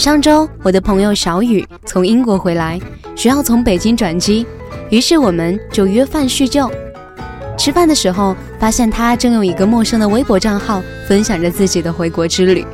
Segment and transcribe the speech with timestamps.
[0.00, 2.80] 上周我的朋友小雨从英国回来，
[3.14, 4.46] 需要从北京转机，
[4.88, 6.70] 于是我们就约饭叙旧。
[7.58, 12.64] 吃饭的时候，发现他正用一个陌生的微博账号分享着自己的回国之旅，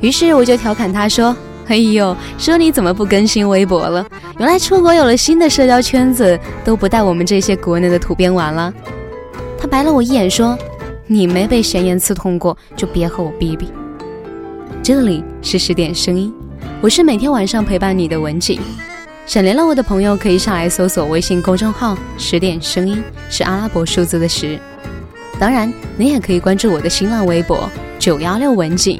[0.00, 1.36] 于是我就调侃他说
[1.66, 4.06] ：“哎呦，说你怎么不更新微博了？
[4.38, 8.72] 原来出国有了新的社交圈子，都不带我们这些国内的土鳖玩了。”
[9.58, 10.56] 他白了我一眼说
[11.08, 13.66] ：“你没被闲言刺痛过，就别和我逼逼。”
[14.84, 16.32] 这里是十点声音，
[16.82, 18.58] 我是每天晚上陪伴你的文景。
[19.26, 24.58] 想联络我的朋友可以上来搜索微信公众号“十点声音”，是阿拉伯数字的十。
[25.38, 27.68] 当然，你也可以关注我的新浪微博
[28.00, 28.98] “九幺六文景”，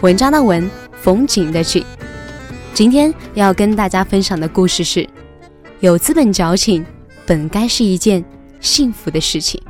[0.00, 1.84] 文章的文，风景的景。
[2.72, 5.04] 今天要跟大家分享的故事是：
[5.80, 6.86] 有资本矫情，
[7.26, 8.24] 本该是一件
[8.60, 9.60] 幸福的事情。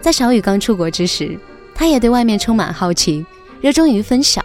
[0.00, 1.36] 在小雨刚出国之时，
[1.76, 3.24] 他也对外面充满好奇，
[3.60, 4.42] 热衷于分享。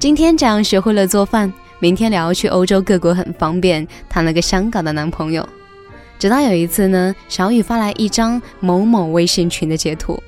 [0.00, 5.48] 今天这样学会了做饭，明天聊去欧洲各国很方便，谈了个香港的男朋友。
[6.18, 10.20] 直到有一次呢，小雨发来一张某某微信群的截图，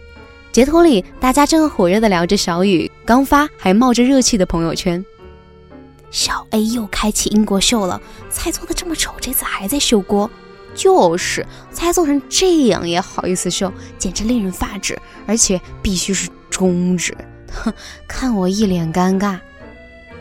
[0.52, 5.04] 截图里大家正火热的聊着小雨刚发还冒着热气的朋友圈。
[6.12, 8.00] 小 A 又开启英国秀了，
[8.30, 10.30] 菜做的这么丑，这次还在秀锅。
[10.78, 17.12] 就是菜做成这样也好意思秀，简直令人发指，而且必须是中指，
[17.52, 17.74] 哼，
[18.06, 19.40] 看我一脸尴尬。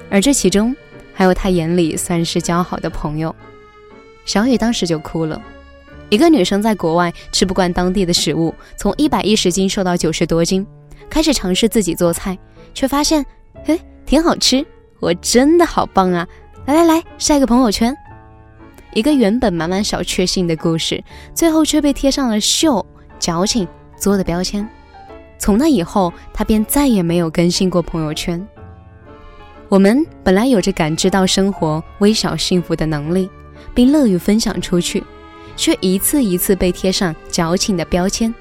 [0.10, 0.76] 而这其中
[1.14, 3.36] 还有他眼里算是交好的朋友，
[4.26, 5.40] 小雨当时就哭了。
[6.10, 10.66] 一个女生在国外吃不惯当地的食物，从一百一十斤瘦到九十多斤，
[11.08, 12.36] 开始尝试自己做菜，
[12.74, 13.24] 却发现，
[13.68, 14.66] 哎，挺好吃，
[15.00, 16.28] 我真的好棒啊！
[16.66, 17.96] 来来来，晒个朋友圈。
[18.98, 22.84] 一个原本满满小确幸的故事，最后却被贴上了秀、
[23.20, 24.68] 矫情、作的标签。
[25.38, 28.44] 从那以后，他便再也没有更新过朋友圈。
[29.70, 33.30] 我们本来有着感知到生活微小幸福的能力，
[33.72, 35.04] 并乐于分享出去，
[35.56, 38.34] 却一次一次被贴上矫情的标签，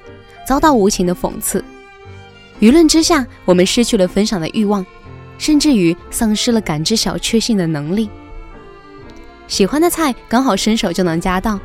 [0.48, 1.62] 遭到无情的讽刺。
[2.60, 4.86] 舆论之下，我们失去了分享的欲望，
[5.36, 8.08] 甚至于丧失了感知小确幸的能力。
[9.48, 11.58] 喜欢的菜刚好伸手就能夹到，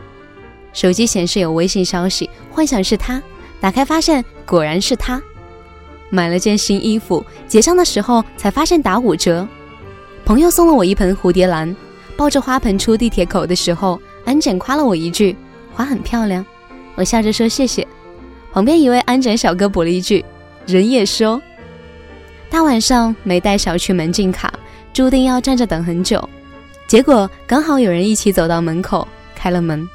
[0.73, 3.21] 手机显示有微信消息，幻想是他，
[3.59, 5.21] 打开发现果然是他。
[6.09, 9.47] 买了件新衣服，结账的时候才发现打五折。
[10.25, 11.75] 朋友送了我一盆蝴蝶兰，
[12.15, 15.35] 抱着花盆出地铁口的时候，安检夸了我一句
[15.73, 16.45] 花很漂亮，
[16.95, 17.87] 我笑着说谢谢。
[18.51, 20.23] 旁边一位安检小哥补了一句
[20.67, 21.41] 人也收。
[22.49, 24.53] 大晚上没带小区门禁卡，
[24.91, 26.29] 注定要站着等很久。
[26.91, 29.89] 结果刚好有人一起走到门口，开了门，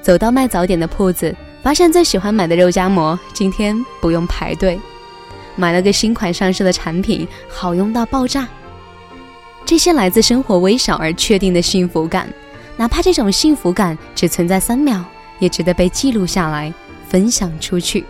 [0.00, 4.80] 走到卖早点的铺子，发现最喜欢买的肉夹馍今天不用排队，
[5.56, 8.48] 买了个新款上市的产品，好用到爆炸。
[9.66, 12.26] 这些来自生活微小而确定的幸福感，
[12.78, 15.04] 哪怕这种幸福感只存在三秒，
[15.38, 16.72] 也值得被记录下来，
[17.06, 18.06] 分享出去。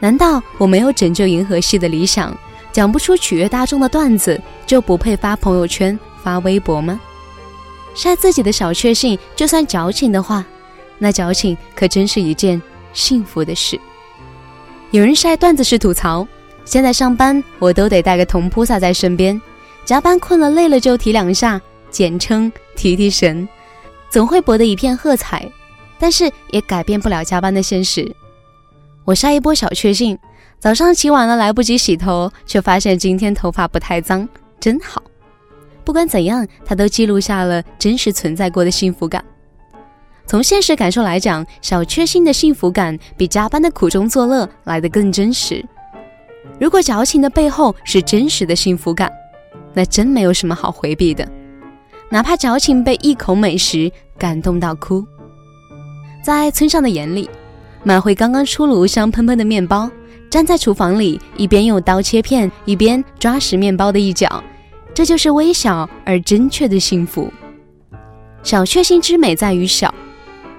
[0.00, 2.34] 难道我没有拯救银河系的理想，
[2.72, 6.00] 讲不出取悦大众的段子，就不配发朋友圈？
[6.24, 6.98] 发微博吗？
[7.94, 10.44] 晒自己的小确幸，就算矫情的话，
[10.98, 12.60] 那矫情可真是一件
[12.92, 13.78] 幸福的事。
[14.90, 16.26] 有人晒段子是吐槽：
[16.64, 19.40] 现在上班我都得带个铜菩萨在身边，
[19.84, 23.48] 加班困了累了就提两下，简称提提神，
[24.10, 25.48] 总会博得一片喝彩。
[25.96, 28.14] 但是也改变不了加班的现实。
[29.04, 30.18] 我晒一波小确幸：
[30.58, 35.00] 早上起晚了来不及洗头，却发现今天头发不太脏，真好。
[35.84, 39.24] 不管怎样，他都记录下了真实存在过的幸福感。
[40.26, 45.62] 从现实感受来讲，小确幸的幸福感比加班的苦中作乐来得更真实。
[46.58, 49.12] 如果矫情的背后是真实的幸福感，
[49.74, 51.28] 那真没有什么好回避的。
[52.08, 55.04] 哪怕矫情被一口美食感动到哭，
[56.22, 57.28] 在村上的眼里，
[57.82, 59.90] 买回刚刚出炉香喷喷的面包，
[60.30, 64.42] 站在厨房里一边用刀切片，一边抓实面包的一角。
[64.94, 67.30] 这就是微小而真确的幸福。
[68.44, 69.92] 小确幸之美在于小，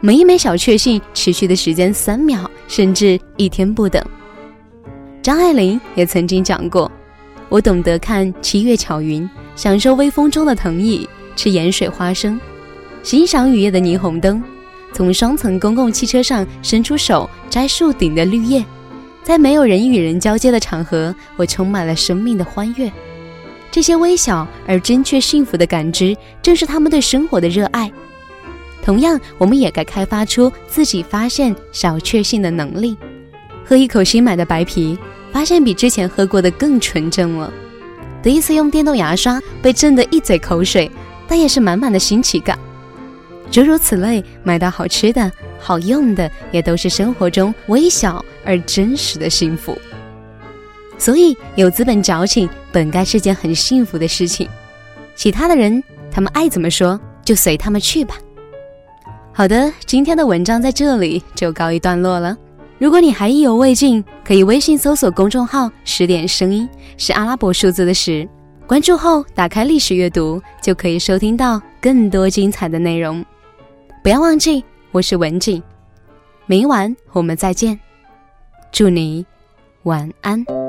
[0.02, 4.04] 每一枚小确幸持续的时间三秒，甚至一天不等。
[5.22, 6.92] 张爱玲也曾经讲过
[7.48, 11.08] ：“我懂得看七月巧云，享受微风中的藤椅，
[11.38, 12.40] 吃盐水花生，
[13.04, 14.44] 欣赏雨夜的霓虹灯，
[14.92, 18.66] 从双层公共汽车上伸出手摘树顶的绿叶，
[19.24, 22.92] 在没有人与人交接的场合，我充满了生命的欢悦。”
[23.76, 27.92] 这些微小而真切幸福的感知，正是他们对生活的热爱。
[28.82, 32.96] 同样，我们也该开发出自己发现小确幸的能力。
[33.66, 34.98] 喝一口新买的白啤，
[35.34, 37.52] 发现比之前喝过的更纯正了。
[38.24, 40.90] 第一次用电动牙刷，被震得一嘴口水，
[41.28, 42.58] 但也是满满的新奇感。
[43.52, 45.30] 诸如此类，买到好吃的、
[45.60, 49.78] 好用的，也都是生活中微小而真实的幸福。
[50.98, 54.48] 所以，有资本矫情本该是件很幸福的事情。
[55.16, 58.16] 其他的人，他们爱怎么说就随他们去吧。
[59.34, 62.38] 好的，今天的文章在这里就告一段落了。
[62.78, 68.28] 如果你还意犹未尽，可以微信搜索公众号“十点声音”，是阿拉伯数字的十。
[68.68, 73.24] 关注后，打开历史阅读，就可以收听到更多精彩的内容。
[74.04, 75.62] 不要忘记，我是文景，
[76.48, 77.80] 明晚我们再见。
[78.72, 79.26] 祝你
[79.84, 80.65] 晚安。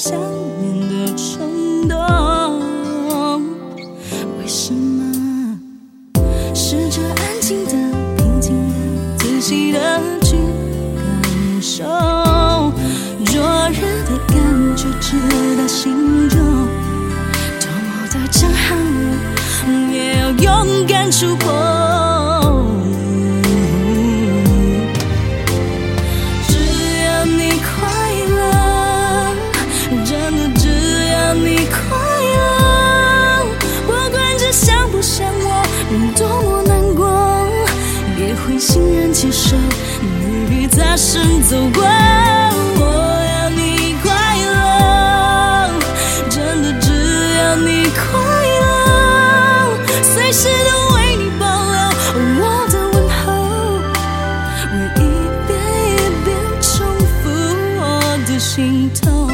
[0.00, 0.18] 想
[0.62, 1.94] 念的冲动，
[4.38, 5.60] 为什么
[6.54, 7.72] 试着安静的、
[8.16, 8.74] 平静的、
[9.18, 10.38] 仔细的去
[10.96, 11.84] 感受
[13.26, 15.18] 灼热的感觉，直
[15.58, 15.92] 达心
[16.30, 16.38] 中，
[17.60, 18.78] 多么的震撼，
[19.92, 21.69] 也要勇敢触碰。
[38.90, 39.56] 欣然接受
[40.00, 42.82] 你别再说走过我
[43.32, 44.10] 要你快
[44.46, 45.70] 乐。
[46.28, 46.90] 真的只
[47.36, 48.00] 要你快
[48.58, 51.78] 乐随时都为你保留。
[52.40, 53.22] 我的问候
[54.72, 54.98] 我一
[55.46, 55.48] 遍
[55.86, 56.28] 一遍
[56.60, 57.30] 重复
[57.78, 57.80] 我
[58.26, 59.30] 的心痛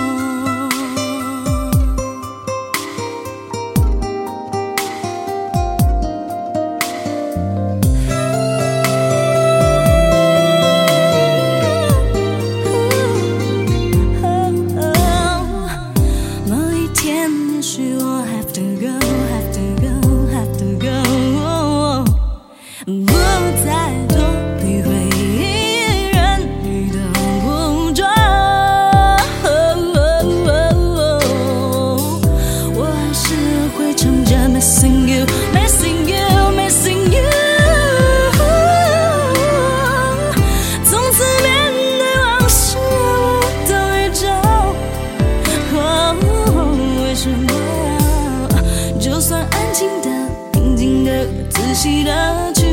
[51.76, 52.11] 细的
[52.55, 52.64] 去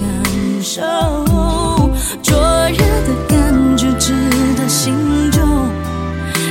[0.00, 0.04] 感
[0.60, 0.82] 受，
[2.24, 2.36] 灼
[2.70, 4.12] 热的感觉直
[4.58, 4.92] 达心
[5.30, 5.40] 中，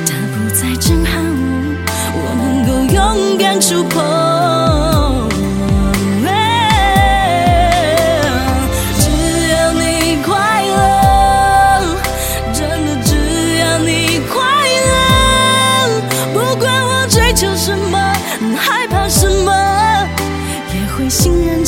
[0.05, 1.21] 它不再震撼，
[2.16, 4.20] 我能够勇敢触碰。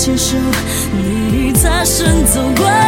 [0.04, 0.36] 牵手，
[0.92, 2.83] 你已擦身走过。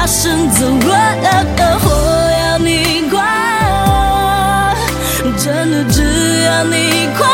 [0.00, 1.88] 大声走过来，我
[2.40, 3.20] 要你快
[5.22, 7.28] 乐，真的只要你快，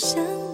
[0.00, 0.49] 想